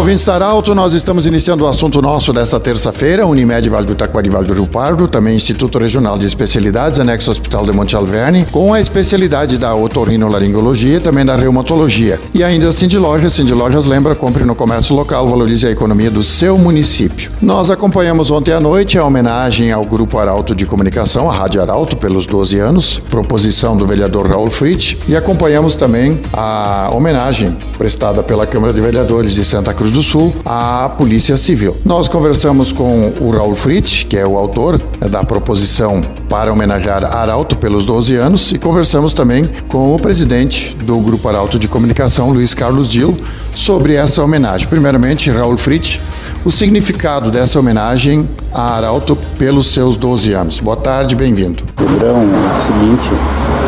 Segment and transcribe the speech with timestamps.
[0.00, 4.30] Ouvintes da Arauto, nós estamos iniciando o assunto nosso desta terça-feira, Unimed Vale do Taquari
[4.30, 8.72] Vale do Rio Pardo, também Instituto Regional de Especialidades, anexo Hospital de Monte Alverne, com
[8.72, 12.18] a especialidade da otorrinolaringologia e também da reumatologia.
[12.32, 16.10] E ainda assim de Lojas, Cindy Lojas lembra, compre no comércio local, valorize a economia
[16.10, 17.30] do seu município.
[17.42, 21.98] Nós acompanhamos ontem à noite a homenagem ao Grupo Arauto de Comunicação, a Rádio Arauto,
[21.98, 28.46] pelos 12 anos, proposição do vereador Raul Fritz, e acompanhamos também a homenagem prestada pela
[28.46, 31.76] Câmara de Vereadores de Santa Santa Do Sul à Polícia Civil.
[31.84, 37.56] Nós conversamos com o Raul Fritz, que é o autor da proposição para homenagear Arauto
[37.56, 42.54] pelos 12 anos, e conversamos também com o presidente do Grupo Arauto de Comunicação, Luiz
[42.54, 43.18] Carlos Dil,
[43.52, 44.68] sobre essa homenagem.
[44.68, 45.98] Primeiramente, Raul Fritz,
[46.44, 50.60] o significado dessa homenagem a Arauto pelos seus 12 anos.
[50.60, 51.64] Boa tarde, bem-vindo.
[51.76, 53.10] Pedrão, é o seguinte,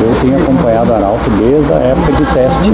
[0.00, 2.72] eu tenho acompanhado Arauto desde a época de teste.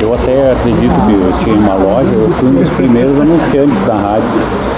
[0.00, 3.94] Eu até acredito que eu tinha uma loja, eu fui um dos primeiros anunciantes da
[3.94, 4.28] rádio.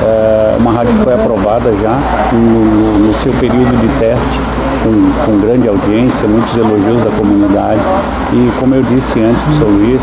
[0.02, 1.98] É uma rádio que foi aprovada já
[2.32, 4.40] no seu período de teste,
[4.82, 7.80] com, com grande audiência, muitos elogios da comunidade.
[8.32, 10.02] E como eu disse antes para o seu Luiz,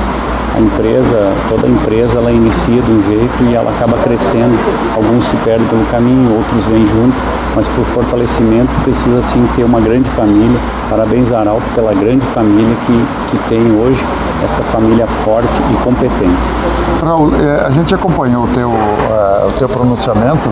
[0.55, 4.57] a empresa, toda empresa, ela inicia de um jeito e ela acaba crescendo.
[4.95, 7.15] Alguns se perdem pelo caminho, outros vêm junto,
[7.55, 10.59] mas por fortalecimento precisa sim ter uma grande família.
[10.89, 14.03] Parabéns Arauto pela grande família que, que tem hoje,
[14.43, 16.37] essa família forte e competente.
[17.03, 20.49] Raul, é, a gente acompanhou o teu, uh, o teu pronunciamento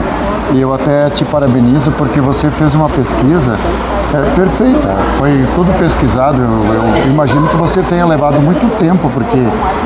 [0.53, 3.57] e eu até te parabenizo porque você fez uma pesquisa
[4.13, 4.95] é, perfeita.
[5.17, 6.41] Foi tudo pesquisado.
[6.41, 9.37] Eu, eu, imagino que você tenha levado muito tempo, porque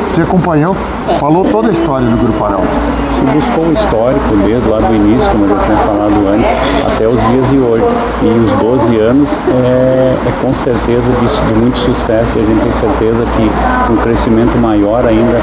[0.07, 0.75] você acompanhou,
[1.19, 2.67] falou toda a história do Grupo Arauto.
[3.15, 6.49] Se buscou o histórico desde lá do início, como eu já tinha falado antes,
[6.85, 7.83] até os dias de hoje.
[8.21, 12.61] E os 12 anos é, é com certeza de, de muito sucesso e a gente
[12.61, 15.39] tem certeza que um crescimento maior ainda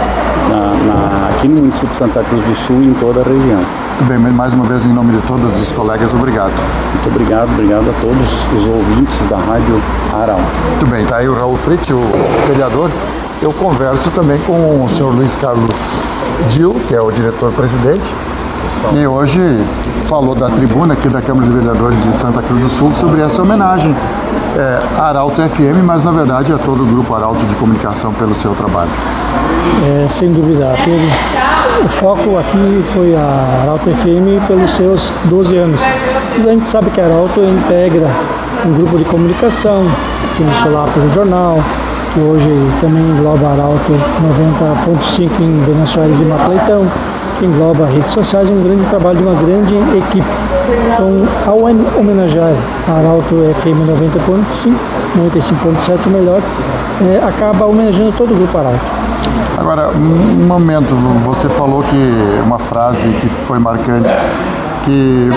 [0.48, 3.60] na, na, aqui no município de Santa Cruz do Sul e em toda a região.
[4.00, 6.52] Muito bem, mais uma vez em nome de todos os colegas, obrigado.
[6.92, 8.26] Muito obrigado, obrigado a todos
[8.56, 9.80] os ouvintes da Rádio
[10.14, 10.40] Aral.
[10.70, 12.00] Muito bem, está aí o Raul Fritz, o
[12.46, 12.90] vereador.
[13.42, 16.00] Eu converso também com o senhor Luiz Carlos
[16.50, 18.12] Dil, que é o diretor-presidente,
[18.94, 19.40] e hoje
[20.06, 23.42] falou da tribuna aqui da Câmara de Vereadores de Santa Cruz do Sul sobre essa
[23.42, 23.94] homenagem
[24.58, 28.54] é, Arauto FM, mas na verdade é todo o grupo Arauto de Comunicação pelo seu
[28.54, 28.90] trabalho.
[29.86, 31.06] É, sem dúvida, Pedro.
[31.84, 35.80] O foco aqui foi a Arauto FM pelos seus 12 anos.
[36.36, 38.08] Mas a gente sabe que a Arauto integra
[38.66, 39.86] um grupo de comunicação,
[40.36, 41.58] que iniciou lá pelo jornal,
[42.12, 42.48] que hoje
[42.80, 46.86] também engloba Arauto 90.5 em Venezuela e Macleitão,
[47.38, 50.26] que engloba redes sociais, um grande trabalho de uma grande equipe.
[50.92, 51.58] Então, ao
[51.98, 52.52] homenagear
[52.88, 54.74] a Arauto FM 90.5,
[55.16, 56.40] 95.7 melhor,
[57.00, 58.80] é, acaba homenageando todo o grupo Arauto.
[59.56, 60.94] Agora, um momento,
[61.24, 64.08] você falou que uma frase que foi marcante,
[64.84, 65.30] que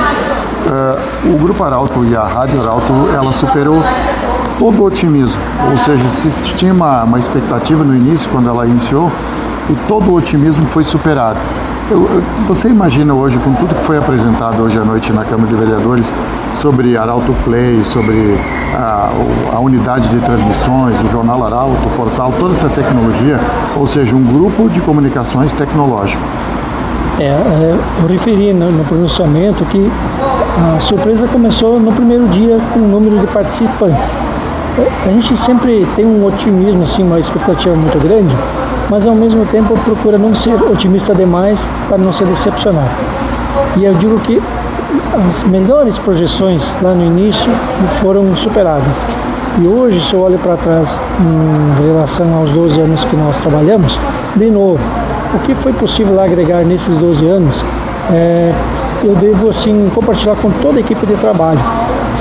[0.68, 3.82] uh, o Grupo Arauto e a Rádio Arauto, ela superou
[4.60, 5.42] todo o otimismo.
[5.72, 9.12] Ou seja, se tinha uma, uma expectativa no início, quando ela iniciou,
[9.70, 11.40] e todo o otimismo foi superado.
[11.92, 15.56] Eu, você imagina hoje, com tudo que foi apresentado hoje à noite na Câmara de
[15.56, 16.06] Vereadores,
[16.56, 18.38] sobre Arauto Play, sobre
[18.74, 19.12] a,
[19.54, 23.38] a unidade de transmissões, o jornal Arauto, o portal, toda essa tecnologia,
[23.76, 26.24] ou seja, um grupo de comunicações tecnológico.
[27.20, 29.92] É, é, eu referi no, no pronunciamento que
[30.78, 34.10] a surpresa começou no primeiro dia com o número de participantes.
[35.06, 38.34] A gente sempre tem um otimismo, assim, uma expectativa muito grande,
[38.92, 42.90] mas ao mesmo tempo procura não ser otimista demais para não se decepcionar.
[43.78, 44.42] E eu digo que
[45.30, 47.50] as melhores projeções lá no início
[48.02, 49.06] foram superadas.
[49.62, 53.98] E hoje, se eu olho para trás em relação aos 12 anos que nós trabalhamos,
[54.36, 54.80] de novo,
[55.36, 57.64] o que foi possível agregar nesses 12 anos,
[58.12, 58.54] é,
[59.06, 61.60] eu devo assim compartilhar com toda a equipe de trabalho.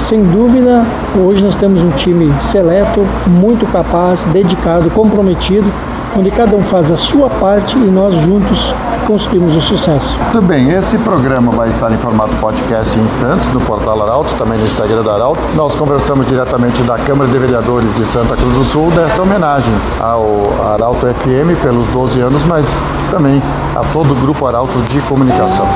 [0.07, 0.85] Sem dúvida,
[1.17, 5.71] hoje nós temos um time seleto, muito capaz, dedicado, comprometido
[6.17, 8.75] onde cada um faz a sua parte e nós juntos
[9.07, 10.17] conseguimos o sucesso.
[10.33, 14.59] Tudo bem, esse programa vai estar em formato podcast em instantes no portal Arauto, também
[14.59, 15.41] no Instagram da Arauto.
[15.55, 20.73] Nós conversamos diretamente da Câmara de Vereadores de Santa Cruz do Sul dessa homenagem ao
[20.73, 22.67] Arauto FM pelos 12 anos, mas
[23.11, 23.43] também
[23.75, 25.67] a todo o grupo Arauto de Comunicação.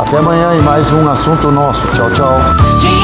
[0.00, 1.86] Até amanhã em mais um assunto nosso.
[1.88, 3.03] Tchau, tchau.